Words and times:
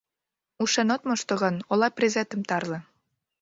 Ушен 0.63 0.89
от 0.95 1.01
мошто 1.07 1.33
гын, 1.41 1.55
Ола 1.71 1.87
презетым 1.97 2.41
тарле. 2.49 2.79